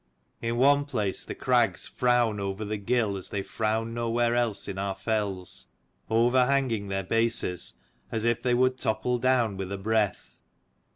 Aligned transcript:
In 0.41 0.57
one 0.57 0.85
place 0.85 1.23
the 1.23 1.35
crags 1.35 1.85
frown 1.85 2.39
over 2.39 2.65
the 2.65 2.77
gill 2.77 3.17
as 3.17 3.29
they 3.29 3.43
frown 3.43 3.93
nowhere 3.93 4.33
else 4.35 4.67
in 4.67 4.79
our 4.79 4.95
fells, 4.95 5.67
overhanging 6.09 6.87
their 6.87 7.03
bases, 7.03 7.73
as 8.11 8.25
if 8.25 8.41
they 8.41 8.55
would 8.55 8.79
topple 8.79 9.19
down 9.19 9.57
with 9.57 9.71
a 9.71 9.77
breath. 9.77 10.35